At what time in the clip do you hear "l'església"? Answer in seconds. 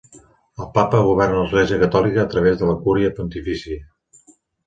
1.43-1.79